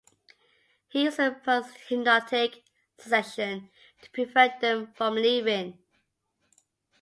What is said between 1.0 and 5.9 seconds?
uses a post-hypnotic suggestion to prevent them from leaving.